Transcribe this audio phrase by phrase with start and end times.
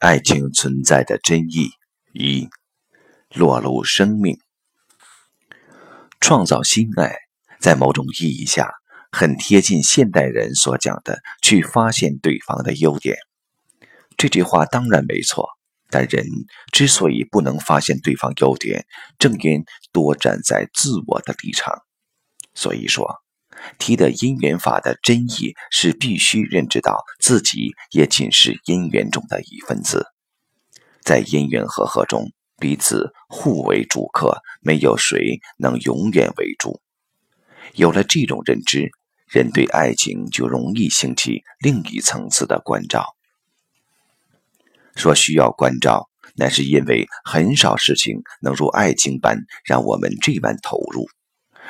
[0.00, 1.70] 爱情存在的真意
[2.12, 2.48] 一，
[3.34, 4.38] 裸露生命，
[6.20, 7.16] 创造新爱，
[7.60, 8.70] 在某种意义下，
[9.10, 13.16] 很贴近现代人所讲的去发现对方的优点。
[14.16, 15.48] 这句话当然没错，
[15.90, 16.24] 但人
[16.72, 18.86] 之所以不能发现对方优点，
[19.18, 21.82] 正因多站在自我的立场。
[22.54, 23.25] 所以说。
[23.78, 30.06] 提的因缘法的真意是必须认知到自己也仅是因缘中的一份子，
[31.02, 36.80] 在因缘和合中彼此互为主客，没有谁能永远为主。
[37.74, 38.90] 有了这种认知，
[39.28, 43.14] 人对爱情就容易兴起另一层次的关照。
[44.94, 51.06] 说需要关照，那是因为很少事情能如爱情般让我们这般投入。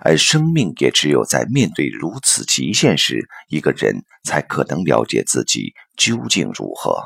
[0.00, 7.04] 而生命也只有在面对如此极限时，一个人才可能了解自己究竟如何。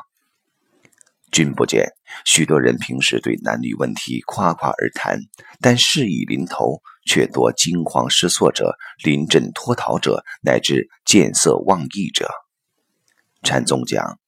[1.29, 1.91] 君不见，
[2.23, 5.19] 许多人平时对男女问题夸夸而谈，
[5.59, 12.29] 但事已临头，却多惊慌失措者、临阵脱逃者，乃至见色忘义者。
[13.43, 14.19] 禅宗讲：“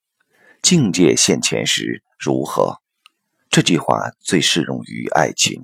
[0.62, 2.82] 境界现前时如何？”
[3.50, 5.64] 这句话最适用于爱情。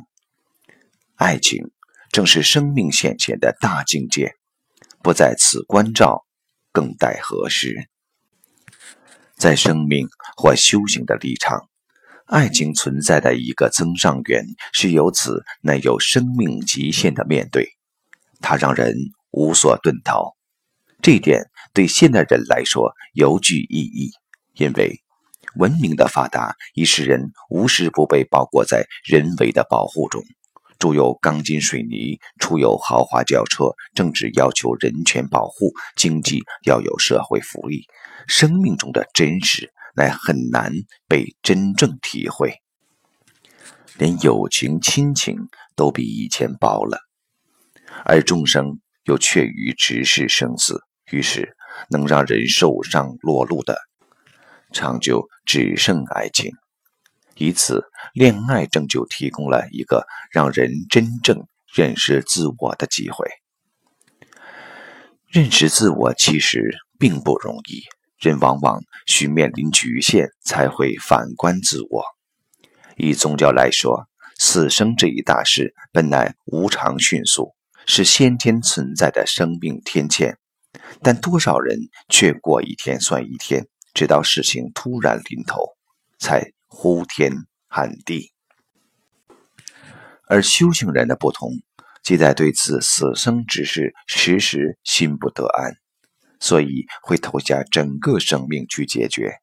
[1.15, 1.69] 爱情。
[2.15, 4.35] 正是生命显前的大境界，
[5.03, 6.25] 不在此关照，
[6.71, 7.89] 更待何时？
[9.35, 10.07] 在生命
[10.37, 11.67] 或修行的立场，
[12.25, 17.67] 爱情存在的一个增上缘，是由此乃有生命极限的面对，
[18.39, 18.95] 它让人
[19.31, 20.37] 无所遁逃。
[21.01, 24.11] 这点对现代人来说尤具意义，
[24.53, 25.01] 因为
[25.57, 30.23] 文明的发达已使人无时不被包裹在人为的保护中。
[30.77, 37.85] 住有钢筋水泥，出有豪华轿车，政治要求人权保护，经济要有社会福利，
[38.27, 40.71] 生命中的真实乃很难
[41.07, 42.55] 被真正体会。
[43.97, 46.99] 连友情亲情都比以前薄了，
[48.03, 51.55] 而众生又怯于直视生死，于是
[51.89, 53.77] 能让人受伤落露的，
[54.73, 56.51] 长久只剩爱情。
[57.37, 63.27] 以此，恋爱正就提供了一个让人真正认识自我的机会。
[65.27, 67.83] 认识自我其实并不容易，
[68.17, 72.05] 人往往需面临局限，才会反观自我。
[72.95, 74.07] 以宗教来说，
[74.39, 77.53] 死生这一大事本来无常迅速，
[77.85, 80.37] 是先天存在的生命天堑，
[81.01, 85.75] 但多少人却过一天算一天，直到事情突然临头，
[86.17, 86.54] 才。
[86.77, 87.31] 呼天
[87.69, 88.33] 喊地，
[90.27, 91.49] 而修行人的不同，
[92.03, 95.77] 即在对此死生之事时时心不得安，
[96.41, 99.37] 所以会投下整个生命去解决。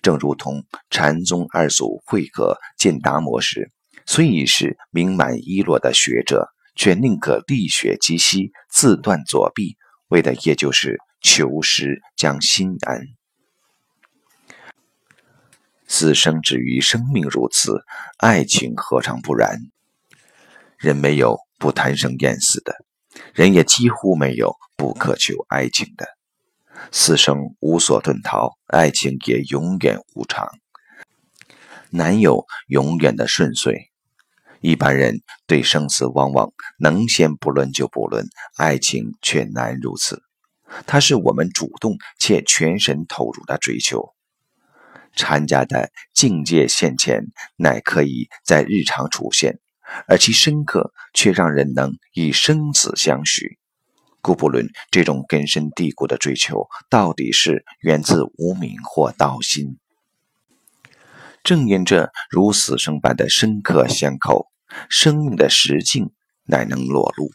[0.00, 3.72] 正如同禅宗二祖慧可见达摩时，
[4.06, 9.76] 虽已是名满一落的学者，却宁可沥血及膝，自断左臂，
[10.06, 13.17] 为的也就是求师将心安。
[15.98, 17.82] 死生之于生命如此，
[18.18, 19.58] 爱情何尝不然？
[20.76, 22.72] 人没有不贪生厌死的，
[23.34, 26.06] 人也几乎没有不渴求爱情的。
[26.92, 30.48] 死生无所遁逃，爱情也永远无常，
[31.90, 33.90] 难有永远的顺遂。
[34.60, 38.24] 一般人对生死往往能先不论就不论，
[38.56, 40.22] 爱情却难如此。
[40.86, 44.14] 它是我们主动且全神投入的追求。
[45.18, 47.24] 禅家的境界现前，
[47.56, 49.58] 乃可以在日常出现，
[50.06, 53.58] 而其深刻却让人能以生死相许。
[54.20, 59.78] 故不论这种根深蒂固的追求到底是源自无名或道心，
[61.42, 64.46] 正因这如死生般的深刻相扣，
[64.88, 66.12] 生命的实境
[66.44, 67.32] 乃能裸露。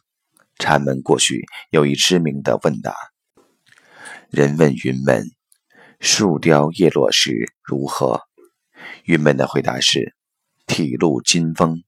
[0.58, 2.96] 禅门过去有一知名的问答：
[4.30, 5.32] 人问云门。
[6.06, 8.20] 树雕叶落时如何？
[9.06, 10.14] 云门的回答是：
[10.68, 11.82] 体露金风。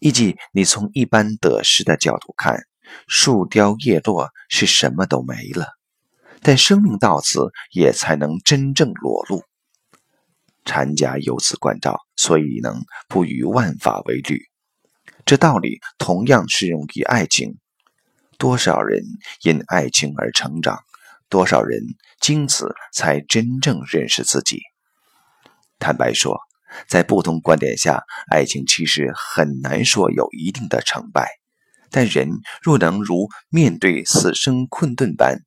[0.00, 2.64] 亦即你从一般得失的角度看，
[3.08, 5.68] 树雕叶落是什么都没了，
[6.42, 9.42] 但生命到此也才能真正裸露。
[10.66, 14.42] 禅家由此关照，所以能不与万法为侣。
[15.24, 17.56] 这道理同样适用于爱情。
[18.36, 19.02] 多少人
[19.42, 20.80] 因爱情而成长？
[21.28, 21.80] 多少人
[22.20, 24.60] 经此才真正认识自己？
[25.78, 26.38] 坦白说，
[26.88, 31.28] 在不同观点下，爱情其实很难说有一定的成败。
[31.90, 32.28] 但人
[32.62, 35.40] 若能如面对死生困顿般，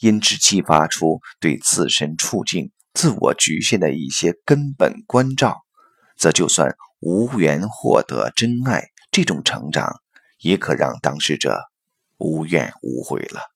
[0.00, 5.62] 因之激发出对自身处境、自我局限的一些根本关照，
[6.16, 10.00] 则就算无缘获得真爱，这种成长
[10.40, 11.58] 也可让当事者
[12.18, 13.53] 无怨无悔了。